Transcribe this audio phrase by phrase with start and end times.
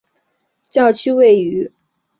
[0.67, 1.85] 教区位于南宽扎省。